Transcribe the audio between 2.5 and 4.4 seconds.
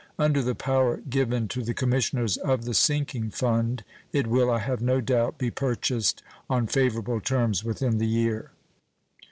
the sinking fund, it